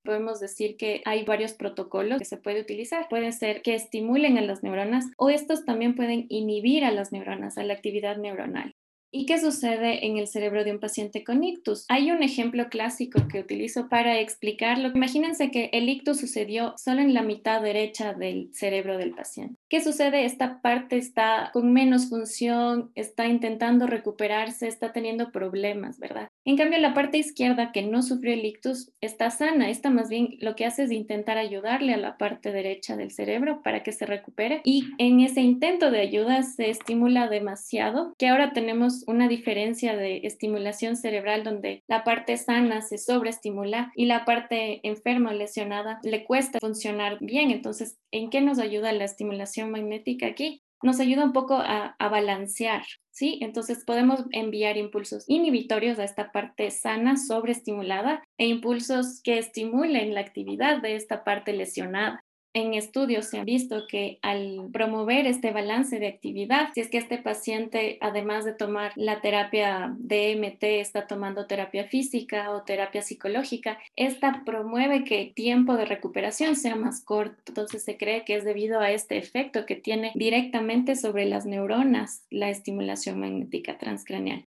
podemos 0.06 0.40
decir 0.40 0.78
que 0.78 1.02
hay 1.04 1.26
varios 1.26 1.54
protocolos 1.54 2.20
que 2.20 2.26
se 2.26 2.38
puede 2.38 2.62
utilizar. 2.62 3.10
Pueden 3.10 3.34
ser 3.34 3.64
que 3.64 3.74
estimulen 3.74 4.38
a 4.38 4.42
las 4.42 4.62
neuronas 4.62 5.06
o 5.18 5.30
estos 5.30 5.66
también 5.66 5.96
pueden 5.96 6.28
inhibir 6.30 6.86
a 6.86 6.92
las 6.92 7.12
neuronas, 7.12 7.58
a 7.58 7.64
la 7.64 7.74
actividad 7.74 8.16
neuronal. 8.16 8.76
¿Y 9.18 9.26
qué 9.26 9.40
sucede 9.40 10.06
en 10.06 10.18
el 10.18 10.28
cerebro 10.28 10.66
de 10.66 10.74
un 10.74 10.82
paciente 10.82 11.24
con 11.24 11.42
ictus? 11.42 11.86
Hay 11.88 12.12
un 12.12 12.22
ejemplo 12.22 12.68
clásico 12.68 13.30
que 13.30 13.40
utilizo 13.40 13.88
para 13.88 14.20
explicarlo. 14.20 14.90
Imagínense 14.94 15.52
que 15.52 15.70
el 15.72 15.88
ictus 15.88 16.20
sucedió 16.20 16.74
solo 16.76 17.00
en 17.00 17.14
la 17.14 17.22
mitad 17.22 17.62
derecha 17.62 18.14
del 18.14 18.50
cerebro 18.52 18.98
del 18.98 19.16
paciente. 19.16 19.56
¿Qué 19.70 19.80
sucede? 19.80 20.26
Esta 20.26 20.60
parte 20.62 20.98
está 20.98 21.50
con 21.54 21.72
menos 21.72 22.10
función, 22.10 22.92
está 22.94 23.26
intentando 23.28 23.88
recuperarse, 23.88 24.68
está 24.68 24.92
teniendo 24.92 25.32
problemas, 25.32 25.98
¿verdad? 25.98 26.28
En 26.44 26.58
cambio, 26.58 26.78
la 26.80 26.94
parte 26.94 27.18
izquierda 27.18 27.72
que 27.72 27.84
no 27.84 28.04
sufrió 28.04 28.34
el 28.34 28.44
ictus 28.44 28.92
está 29.00 29.32
sana. 29.32 29.70
Esta 29.70 29.90
más 29.90 30.10
bien 30.10 30.36
lo 30.42 30.58
que 30.58 30.66
hace 30.66 30.84
es 30.84 30.92
intentar 30.92 31.38
ayudarle 31.38 31.94
a 31.94 31.98
la 31.98 32.18
parte 32.18 32.52
derecha 32.52 32.98
del 32.98 33.12
cerebro 33.12 33.62
para 33.64 33.82
que 33.82 33.94
se 33.94 34.06
recupere. 34.06 34.60
Y 34.66 34.90
en 34.98 35.22
ese 35.22 35.40
intento 35.40 35.90
de 35.90 36.02
ayuda 36.02 36.44
se 36.44 36.70
estimula 36.70 37.30
demasiado 37.30 38.14
que 38.18 38.28
ahora 38.28 38.52
tenemos 38.52 39.05
una 39.08 39.28
diferencia 39.28 39.96
de 39.96 40.22
estimulación 40.24 40.96
cerebral 40.96 41.44
donde 41.44 41.84
la 41.88 42.04
parte 42.04 42.38
sana 42.38 42.82
se 42.82 42.98
sobreestimula 42.98 43.92
y 43.96 44.06
la 44.06 44.26
parte 44.26 44.80
enferma 44.88 45.32
o 45.32 45.34
lesionada 45.34 46.00
le 46.04 46.24
cuesta 46.26 46.60
funcionar 46.60 47.18
bien. 47.22 47.52
Entonces, 47.52 47.98
¿en 48.12 48.30
qué 48.30 48.42
nos 48.42 48.60
ayuda 48.60 48.92
la 48.92 49.06
estimulación 49.06 49.72
magnética 49.72 50.28
aquí? 50.28 50.62
Nos 50.84 51.00
ayuda 51.00 51.24
un 51.24 51.34
poco 51.34 51.56
a, 51.56 51.96
balancear, 52.00 52.84
¿sí? 53.10 53.40
Entonces 53.42 53.84
podemos 53.86 54.26
enviar 54.32 54.78
impulsos 54.78 55.24
inhibitorios 55.28 55.98
a 55.98 56.04
esta 56.04 56.32
parte 56.32 56.70
sana, 56.70 57.18
sobreestimulada, 57.18 58.24
e 58.38 58.48
impulsos 58.48 59.22
que 59.24 59.40
estimulen 59.40 60.14
la 60.14 60.22
actividad 60.22 60.82
de 60.82 60.96
esta 60.96 61.24
parte 61.24 61.54
lesionada 61.54 62.25
en 62.56 62.74
estudios 62.74 63.26
se 63.26 63.38
ha 63.38 63.44
visto 63.44 63.84
que 63.88 64.18
al 64.22 64.70
promover 64.72 65.28
este 65.28 65.52
balance 65.52 66.00
de 66.00 66.08
actividad, 66.08 66.70
si 66.74 66.80
es 66.80 66.90
que 66.90 66.98
este 66.98 67.18
paciente, 67.18 67.98
además 68.00 68.46
de 68.46 68.54
tomar 68.54 68.94
la 68.96 69.20
terapia 69.20 69.94
DMT, 70.00 70.64
está 70.64 71.06
tomando 71.06 71.48
terapia 71.48 71.90
física 71.90 72.52
o 72.52 72.64
terapia 72.64 73.02
psicológica, 73.02 73.78
esta 73.98 74.44
promueve 74.46 75.04
que 75.04 75.22
el 75.22 75.34
tiempo 75.34 75.76
de 75.76 75.86
recuperación 75.86 76.56
sea 76.56 76.78
más 76.78 77.04
corto. 77.04 77.36
Entonces 77.50 77.84
se 77.84 77.98
cree 77.98 78.24
que 78.24 78.36
es 78.36 78.46
debido 78.46 78.80
a 78.80 78.92
este 78.92 79.18
efecto 79.18 79.66
que 79.66 79.76
tiene 79.76 80.14
directamente 80.16 80.96
sobre 80.96 81.26
las 81.26 81.46
neuronas 81.46 82.24
la 82.30 82.50
estimulación 82.50 83.20
magnética 83.20 83.78
transcraneal. 83.78 84.48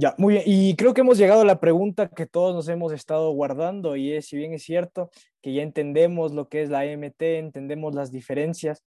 Ya, 0.00 0.14
muy 0.16 0.32
bien. 0.32 0.44
Y 0.46 0.76
creo 0.76 0.94
que 0.94 1.02
hemos 1.02 1.18
llegado 1.18 1.42
a 1.42 1.44
la 1.44 1.60
pregunta 1.60 2.08
que 2.08 2.24
todos 2.24 2.54
nos 2.54 2.66
hemos 2.70 2.90
estado 2.90 3.32
guardando 3.32 3.96
y 3.96 4.14
es, 4.14 4.28
si 4.28 4.38
bien 4.38 4.54
es 4.54 4.62
cierto 4.62 5.10
que 5.42 5.52
ya 5.52 5.62
entendemos 5.62 6.32
lo 6.32 6.48
que 6.48 6.62
es 6.62 6.70
la 6.70 6.86
EMT, 6.86 7.20
entendemos 7.20 7.94
las 7.94 8.10
diferencias, 8.10 8.82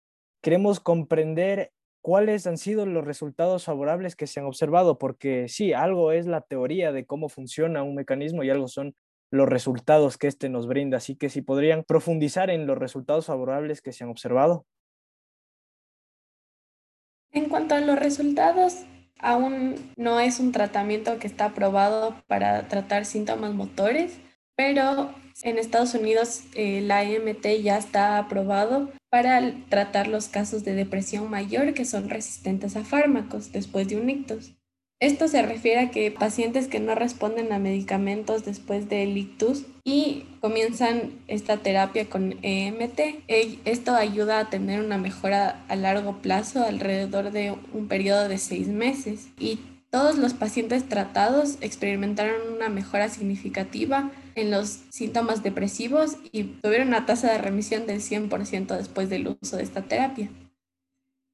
queremos 0.44 0.80
comprender 0.80 1.72
cuáles 2.04 2.46
han 2.46 2.60
sido 2.60 2.86
los 2.86 3.06
resultados 3.06 3.66
favorables 3.66 4.16
que 4.16 4.28
se 4.28 4.40
han 4.40 4.46
observado, 4.46 5.00
porque 5.00 5.48
sí, 5.48 5.74
algo 5.74 6.12
es 6.12 6.28
la 6.28 6.42
teoría 6.42 6.92
de 6.92 7.08
cómo 7.08 7.28
funciona 7.28 7.82
un 7.82 7.96
mecanismo 7.96 8.44
y 8.44 8.52
algo 8.52 8.68
son 8.68 8.94
los 9.32 9.50
resultados 9.50 10.20
que 10.20 10.28
éste 10.28 10.48
nos 10.48 10.68
brinda. 10.68 10.98
Así 10.98 11.16
que 11.16 11.30
si 11.30 11.42
podrían 11.42 11.86
profundizar 11.86 12.52
en 12.52 12.68
los 12.68 12.78
resultados 12.78 13.26
favorables 13.26 13.82
que 13.82 13.94
se 13.94 14.04
han 14.04 14.12
observado. 14.12 14.68
En 17.32 17.50
cuanto 17.50 17.74
a 17.74 17.82
los 17.82 17.98
resultados, 17.98 18.86
Aún 19.20 19.76
no 19.98 20.20
es 20.20 20.40
un 20.40 20.52
tratamiento 20.52 21.20
que 21.20 21.28
está 21.28 21.46
aprobado 21.46 22.16
para 22.28 22.68
tratar 22.68 23.06
síntomas 23.06 23.54
motores, 23.54 24.18
pero 24.56 25.14
en 25.44 25.58
Estados 25.58 25.94
Unidos 25.94 26.44
eh, 26.56 26.82
la 26.82 27.04
EMT 27.04 27.62
ya 27.62 27.78
está 27.78 28.18
aprobado 28.18 28.92
para 29.10 29.54
tratar 29.70 30.08
los 30.08 30.28
casos 30.28 30.64
de 30.64 30.74
depresión 30.74 31.30
mayor 31.30 31.74
que 31.74 31.86
son 31.86 32.10
resistentes 32.10 32.76
a 32.76 32.84
fármacos 32.84 33.52
después 33.52 33.88
de 33.88 33.98
un 33.98 34.10
ictus. 34.10 34.54
Esto 35.02 35.30
se 35.30 35.42
refiere 35.42 35.80
a 35.80 35.92
que 35.92 36.12
pacientes 36.12 36.68
que 36.68 36.82
no 36.82 36.94
responden 36.94 37.54
a 37.54 37.60
medicamentos 37.60 38.44
después 38.44 38.90
del 38.90 39.18
ictus 39.18 39.64
y 39.86 40.26
comienzan 40.42 41.14
esta 41.28 41.56
terapia 41.56 42.10
con 42.10 42.36
EMT. 42.42 43.00
E, 43.30 43.60
esto 43.64 43.96
ayuda 43.96 44.40
a 44.40 44.50
tener 44.50 44.82
una 44.82 44.98
mejora 44.98 45.64
a 45.70 45.78
largo 45.78 46.18
plazo, 46.22 46.66
alrededor 46.66 47.32
de 47.32 47.56
un 47.74 47.88
periodo 47.88 48.28
de 48.28 48.38
seis 48.38 48.68
meses. 48.68 49.30
Y 49.40 49.60
todos 49.90 50.18
los 50.18 50.34
pacientes 50.34 50.90
tratados 50.90 51.58
experimentaron 51.62 52.54
una 52.54 52.68
mejora 52.68 53.08
significativa 53.08 54.12
en 54.36 54.52
los 54.52 54.82
síntomas 54.90 55.44
depresivos 55.44 56.18
y 56.34 56.44
tuvieron 56.44 56.90
una 56.90 57.06
tasa 57.06 57.32
de 57.32 57.38
remisión 57.38 57.88
del 57.88 58.02
100% 58.02 58.76
después 58.76 59.10
del 59.10 59.38
uso 59.42 59.56
de 59.56 59.64
esta 59.64 59.82
terapia. 59.82 60.30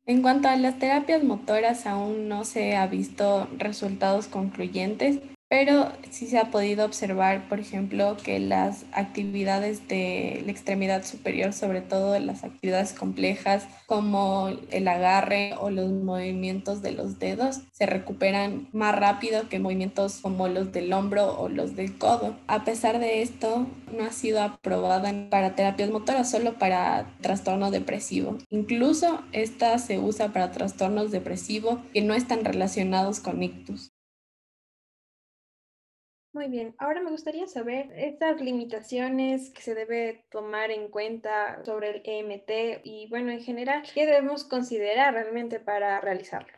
En 0.07 0.21
cuanto 0.21 0.50
a 0.50 0.55
las 0.55 0.77
terapias 0.77 1.24
motoras, 1.24 1.88
aún 1.88 2.29
no 2.29 2.45
se 2.45 2.75
ha 2.75 2.85
visto 2.85 3.47
resultados 3.57 4.27
concluyentes, 4.27 5.19
pero 5.57 5.89
sí 6.09 6.27
se 6.27 6.38
ha 6.38 6.51
podido 6.51 6.83
observar, 6.83 7.47
por 7.47 7.62
ejemplo, 7.62 8.17
que 8.21 8.41
las 8.41 8.83
actividades 8.91 9.88
de 9.88 10.43
la 10.45 10.51
extremidad 10.51 11.05
superior, 11.05 11.53
sobre 11.53 11.79
todo 11.79 12.19
las 12.19 12.43
actividades 12.43 12.91
complejas 12.91 13.65
como 13.85 14.50
el 14.69 14.85
agarre 14.89 15.53
o 15.57 15.69
los 15.69 15.89
movimientos 15.89 16.81
de 16.81 16.91
los 16.91 17.19
dedos, 17.19 17.62
se 17.71 17.85
recuperan 17.85 18.67
más 18.74 19.00
rápido 19.00 19.47
que 19.47 19.59
movimientos 19.59 20.19
como 20.21 20.50
los 20.50 20.74
del 20.74 20.91
hombro 20.91 21.39
o 21.39 21.47
los 21.47 21.77
del 21.77 21.97
codo. 21.97 22.35
A 22.47 22.65
pesar 22.65 23.00
de 23.00 23.21
esto, 23.21 23.65
no 23.97 24.03
ha 24.03 24.12
sido 24.12 24.41
aprobada 24.41 25.29
para 25.29 25.55
terapias 25.55 25.89
motoras, 25.89 26.29
solo 26.29 26.59
para 26.59 27.15
trastorno 27.21 27.71
depresivo. 27.71 28.39
Incluso 28.50 29.24
esta 29.31 29.77
se 29.77 30.00
usa 30.00 30.33
para 30.33 30.51
trastornos 30.51 31.12
depresivos 31.12 31.79
que 31.93 32.01
no 32.01 32.13
están 32.13 32.43
relacionados 32.43 33.21
con 33.21 33.41
ictus. 33.41 33.94
Muy 36.35 36.49
bien, 36.49 36.75
ahora 36.79 37.01
me 37.01 37.11
gustaría 37.11 37.47
saber 37.47 37.93
estas 37.95 38.41
limitaciones 38.41 39.51
que 39.51 39.61
se 39.61 39.73
debe 39.73 40.25
tomar 40.29 40.69
en 40.69 40.89
cuenta 40.89 41.63
sobre 41.63 41.91
el 41.91 42.01
EMT 42.03 42.81
y 42.83 43.07
bueno, 43.07 43.31
en 43.31 43.39
general, 43.41 43.83
¿qué 43.93 44.05
debemos 44.05 44.43
considerar 44.43 45.13
realmente 45.13 45.61
para 45.61 46.01
realizarlo? 46.01 46.51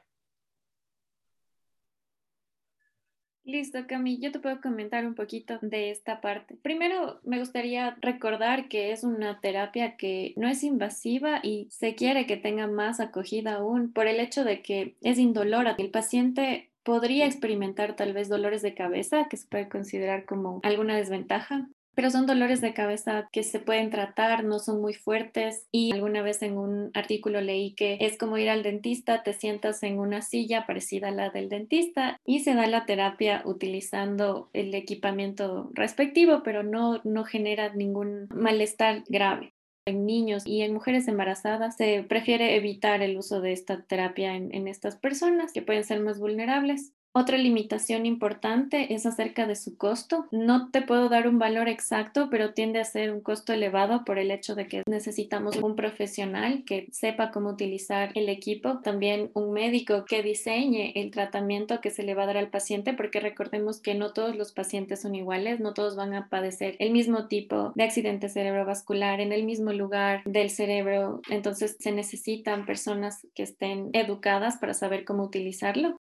Listo, 3.43 3.85
Cami, 3.87 4.19
yo 4.19 4.31
te 4.31 4.39
puedo 4.39 4.59
comentar 4.61 5.05
un 5.05 5.13
poquito 5.13 5.59
de 5.61 5.91
esta 5.91 6.21
parte. 6.21 6.55
Primero, 6.55 7.19
me 7.23 7.37
gustaría 7.37 7.97
recordar 8.01 8.69
que 8.69 8.91
es 8.91 9.03
una 9.03 9.39
terapia 9.41 9.95
que 9.95 10.33
no 10.37 10.49
es 10.49 10.63
invasiva 10.63 11.39
y 11.43 11.67
se 11.69 11.93
quiere 11.93 12.25
que 12.25 12.35
tenga 12.35 12.65
más 12.65 12.99
acogida 12.99 13.53
aún 13.53 13.93
por 13.93 14.07
el 14.07 14.19
hecho 14.19 14.43
de 14.43 14.63
que 14.63 14.97
es 15.01 15.19
indolora. 15.19 15.75
El 15.77 15.91
paciente 15.91 16.71
podría 16.87 17.25
experimentar 17.25 17.97
tal 17.97 18.13
vez 18.13 18.29
dolores 18.29 18.61
de 18.61 18.73
cabeza, 18.73 19.27
que 19.29 19.35
se 19.35 19.45
puede 19.45 19.67
considerar 19.67 20.23
como 20.23 20.61
alguna 20.63 20.95
desventaja, 20.95 21.67
pero 21.95 22.09
son 22.09 22.25
dolores 22.25 22.61
de 22.61 22.73
cabeza 22.73 23.27
que 23.33 23.43
se 23.43 23.59
pueden 23.59 23.89
tratar, 23.89 24.45
no 24.45 24.59
son 24.59 24.79
muy 24.79 24.93
fuertes. 24.93 25.67
Y 25.69 25.91
alguna 25.91 26.21
vez 26.21 26.41
en 26.43 26.57
un 26.57 26.91
artículo 26.93 27.41
leí 27.41 27.73
que 27.73 27.97
es 27.99 28.17
como 28.17 28.37
ir 28.37 28.49
al 28.49 28.63
dentista, 28.63 29.21
te 29.21 29.33
sientas 29.33 29.83
en 29.83 29.99
una 29.99 30.21
silla 30.21 30.65
parecida 30.65 31.09
a 31.09 31.11
la 31.11 31.29
del 31.29 31.49
dentista 31.49 32.15
y 32.23 32.39
se 32.39 32.53
da 32.53 32.67
la 32.67 32.85
terapia 32.85 33.41
utilizando 33.43 34.49
el 34.53 34.73
equipamiento 34.73 35.69
respectivo, 35.73 36.41
pero 36.41 36.63
no, 36.63 37.01
no 37.03 37.25
genera 37.25 37.73
ningún 37.73 38.29
malestar 38.29 39.03
grave 39.09 39.56
en 39.87 40.05
niños 40.05 40.43
y 40.45 40.61
en 40.61 40.73
mujeres 40.73 41.07
embarazadas 41.07 41.77
se 41.77 42.03
prefiere 42.03 42.55
evitar 42.55 43.01
el 43.01 43.17
uso 43.17 43.41
de 43.41 43.53
esta 43.53 43.81
terapia 43.83 44.35
en, 44.35 44.53
en, 44.53 44.67
estas 44.67 44.97
personas 44.97 45.53
que 45.53 45.61
pueden 45.61 45.83
ser 45.83 46.01
más 46.01 46.19
vulnerables. 46.19 46.93
Otra 47.13 47.37
limitación 47.37 48.05
importante 48.05 48.93
es 48.93 49.07
acerca 49.07 49.47
de 49.47 49.55
su 49.55 49.75
costo. 49.75 50.27
No 50.31 50.69
te 50.69 50.83
puedo 50.83 51.09
dar 51.09 51.27
un 51.27 51.39
valor 51.39 51.67
exacto, 51.67 52.27
pero 52.29 52.53
tiende 52.53 52.79
a 52.79 52.85
ser 52.85 53.11
un 53.11 53.21
costo 53.21 53.53
elevado 53.53 54.05
por 54.05 54.19
el 54.19 54.29
hecho 54.29 54.53
de 54.53 54.67
que 54.67 54.83
necesitamos 54.87 55.57
un 55.57 55.75
profesional 55.75 56.63
que 56.63 56.87
sepa 56.91 57.31
cómo 57.31 57.49
utilizar 57.49 58.11
el 58.13 58.29
equipo, 58.29 58.81
también 58.81 59.31
un 59.33 59.51
médico 59.51 60.05
que 60.05 60.21
diseñe 60.21 60.91
el 60.93 61.09
tratamiento 61.09 61.81
que 61.81 61.89
se 61.89 62.03
le 62.03 62.13
va 62.13 62.23
a 62.23 62.27
dar 62.27 62.37
al 62.37 62.51
paciente, 62.51 62.93
porque 62.93 63.19
recordemos 63.19 63.81
que 63.81 63.95
no 63.95 64.13
todos 64.13 64.35
los 64.35 64.51
pacientes 64.51 65.01
son 65.01 65.15
iguales, 65.15 65.59
no 65.59 65.73
todos 65.73 65.95
van 65.95 66.13
a 66.13 66.29
padecer 66.29 66.75
el 66.77 66.91
mismo 66.91 67.27
tipo 67.27 67.71
de 67.75 67.83
accidente 67.83 68.29
cerebrovascular 68.29 69.21
en 69.21 69.31
el 69.31 69.43
mismo 69.43 69.73
lugar 69.73 70.21
del 70.25 70.51
cerebro, 70.51 71.21
entonces 71.29 71.77
se 71.79 71.91
necesitan 71.91 72.65
personas 72.65 73.25
que 73.33 73.43
estén 73.43 73.89
educadas 73.93 74.57
para 74.57 74.75
saber 74.75 75.03
cómo 75.03 75.23
utilizarlo. 75.23 75.97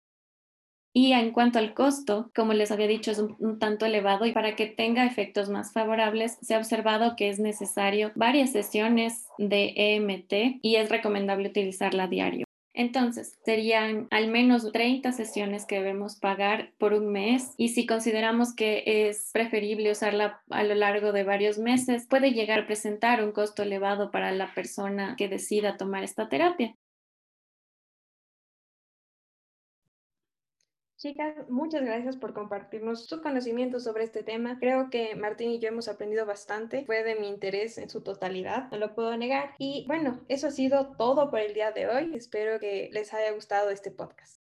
Y 0.94 1.14
en 1.14 1.32
cuanto 1.32 1.58
al 1.58 1.74
costo, 1.74 2.32
como 2.36 2.54
les 2.54 2.72
había 2.72 2.88
dicho, 2.88 3.12
es 3.12 3.20
un, 3.20 3.60
tanto 3.60 3.86
elevado 3.86 4.26
y 4.26 4.34
para 4.34 4.56
que 4.56 4.66
tenga 4.66 5.06
efectos 5.06 5.50
más 5.50 5.72
favorables, 5.72 6.38
se 6.42 6.56
ha 6.56 6.58
observado 6.58 7.16
que 7.16 7.30
es 7.30 7.40
necesario 7.40 8.12
varias 8.16 8.52
sesiones 8.52 9.26
de 9.38 9.74
EMT 9.76 10.60
y 10.62 10.76
es 10.76 10.90
recomendable 10.90 11.50
utilizarla 11.50 12.08
diario. 12.08 12.46
Entonces, 12.74 13.38
serían 13.44 14.08
al 14.12 14.30
menos 14.30 14.72
30 14.72 15.12
sesiones 15.12 15.66
que 15.66 15.76
debemos 15.76 16.16
pagar 16.16 16.72
por 16.78 16.94
un 16.94 17.12
mes 17.12 17.54
y 17.58 17.70
si 17.70 17.86
consideramos 17.86 18.56
que 18.56 18.84
es 18.86 19.30
preferible 19.34 19.92
usarla 19.92 20.42
a 20.50 20.64
lo 20.64 20.76
largo 20.76 21.12
de 21.12 21.24
varios 21.24 21.58
meses, 21.58 22.08
puede 22.10 22.32
llegar 22.32 22.60
a 22.60 22.68
presentar 22.68 23.24
un 23.24 23.34
costo 23.34 23.64
elevado 23.64 24.10
para 24.12 24.32
la 24.32 24.54
persona 24.54 25.16
que 25.18 25.28
decida 25.28 25.78
tomar 25.78 26.04
esta 26.04 26.30
terapia. 26.30 26.76
Chicas, 31.02 31.34
muchas 31.50 31.82
gracias 31.82 32.16
por 32.16 32.32
compartirnos 32.32 33.08
sus 33.08 33.22
conocimientos 33.22 33.86
sobre 33.86 34.04
este 34.04 34.22
tema. 34.22 34.60
Creo 34.60 34.92
que 34.92 35.16
Martín 35.16 35.50
y 35.50 35.58
yo 35.58 35.70
hemos 35.70 35.88
aprendido 35.88 36.28
bastante. 36.28 36.86
Fue 36.86 37.04
de 37.04 37.16
mi 37.16 37.28
interés 37.28 37.80
en 37.80 37.90
su 37.90 38.02
totalidad, 38.02 38.70
no 38.70 38.78
lo 38.78 38.94
puedo 38.94 39.18
negar. 39.18 39.56
Y 39.58 39.84
bueno, 39.88 40.24
eso 40.28 40.46
ha 40.46 40.52
sido 40.52 40.96
todo 40.98 41.32
por 41.32 41.40
el 41.40 41.56
día 41.56 41.72
de 41.72 41.88
hoy. 41.88 42.14
Espero 42.14 42.60
que 42.60 42.92
les 42.94 43.16
haya 43.16 43.32
gustado 43.32 43.72
este 43.72 43.90
podcast. 43.90 44.44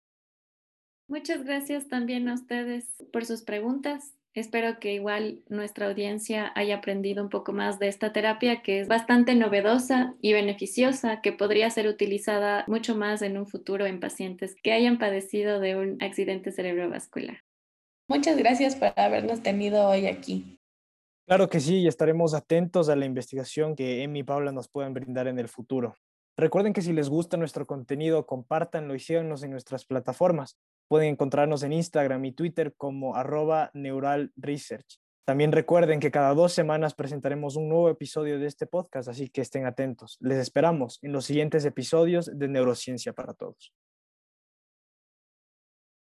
Muchas 1.06 1.44
gracias 1.44 1.86
también 1.88 2.30
a 2.30 2.32
ustedes 2.32 3.04
por 3.12 3.26
sus 3.26 3.42
preguntas. 3.42 4.17
Espero 4.38 4.78
que 4.78 4.92
igual 4.92 5.42
nuestra 5.48 5.88
audiencia 5.88 6.52
haya 6.54 6.76
aprendido 6.76 7.24
un 7.24 7.28
poco 7.28 7.52
más 7.52 7.80
de 7.80 7.88
esta 7.88 8.12
terapia 8.12 8.62
que 8.62 8.80
es 8.80 8.86
bastante 8.86 9.34
novedosa 9.34 10.14
y 10.20 10.32
beneficiosa, 10.32 11.20
que 11.20 11.32
podría 11.32 11.68
ser 11.70 11.88
utilizada 11.88 12.64
mucho 12.68 12.94
más 12.94 13.22
en 13.22 13.36
un 13.36 13.48
futuro 13.48 13.84
en 13.84 13.98
pacientes 13.98 14.54
que 14.62 14.72
hayan 14.72 14.98
padecido 14.98 15.58
de 15.58 15.74
un 15.74 16.00
accidente 16.00 16.52
cerebrovascular. 16.52 17.38
Muchas 18.06 18.36
gracias 18.36 18.76
por 18.76 18.92
habernos 18.94 19.42
tenido 19.42 19.88
hoy 19.88 20.06
aquí. 20.06 20.60
Claro 21.26 21.48
que 21.48 21.58
sí, 21.58 21.80
y 21.80 21.88
estaremos 21.88 22.32
atentos 22.32 22.88
a 22.88 22.94
la 22.94 23.06
investigación 23.06 23.74
que 23.74 24.04
Emi 24.04 24.20
y 24.20 24.22
Paula 24.22 24.52
nos 24.52 24.68
puedan 24.68 24.94
brindar 24.94 25.26
en 25.26 25.40
el 25.40 25.48
futuro. 25.48 25.96
Recuerden 26.36 26.72
que 26.72 26.82
si 26.82 26.92
les 26.92 27.08
gusta 27.08 27.36
nuestro 27.36 27.66
contenido, 27.66 28.24
compártanlo 28.24 28.94
y 28.94 29.00
síganos 29.00 29.42
en 29.42 29.50
nuestras 29.50 29.84
plataformas. 29.84 30.56
Pueden 30.88 31.10
encontrarnos 31.10 31.62
en 31.62 31.72
Instagram 31.72 32.24
y 32.24 32.32
Twitter 32.32 32.74
como 32.76 33.14
arroba 33.14 33.70
Neural 33.74 34.32
Research. 34.36 34.98
También 35.26 35.52
recuerden 35.52 36.00
que 36.00 36.10
cada 36.10 36.32
dos 36.32 36.54
semanas 36.54 36.94
presentaremos 36.94 37.56
un 37.56 37.68
nuevo 37.68 37.90
episodio 37.90 38.38
de 38.38 38.46
este 38.46 38.66
podcast, 38.66 39.08
así 39.08 39.28
que 39.28 39.42
estén 39.42 39.66
atentos. 39.66 40.16
Les 40.20 40.38
esperamos 40.38 40.98
en 41.02 41.12
los 41.12 41.26
siguientes 41.26 41.66
episodios 41.66 42.30
de 42.32 42.48
Neurociencia 42.48 43.12
para 43.12 43.34
Todos. 43.34 43.74